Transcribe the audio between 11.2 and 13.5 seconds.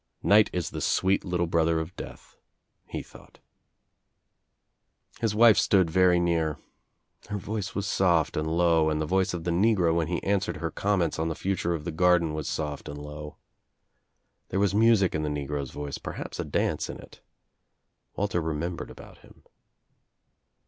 the future of the garden was soft an( low.